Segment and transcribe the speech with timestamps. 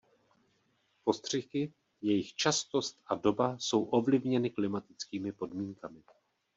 [1.03, 6.03] Postřiky, jejich častost a doba, jsou ovlivněny klimatickými podmínkami.